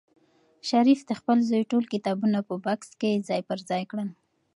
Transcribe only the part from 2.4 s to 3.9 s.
په بکس کې ځای پر ځای